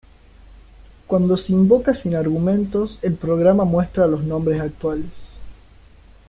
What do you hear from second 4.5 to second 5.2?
actuales.